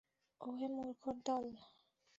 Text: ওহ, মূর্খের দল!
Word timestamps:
ওহ, 0.41 0.59
মূর্খের 0.75 1.17
দল! 1.25 1.45